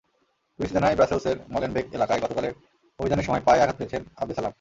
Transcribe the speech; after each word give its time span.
BBC 0.59 0.73
জানায়, 0.73 0.95
ব্রাসেলসের 0.95 1.37
Molenbeek 1.53 1.85
এলাকায় 1.97 2.21
গতকালের 2.21 2.53
অভিযানের 2.99 3.25
সময় 3.25 3.43
পায়ে 3.47 3.61
আঘাত 3.63 3.75
পেয়েছেন 3.77 4.01
আবদেসালাম। 4.17 4.49